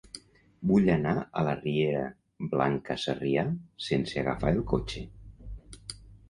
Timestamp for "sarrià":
3.03-3.45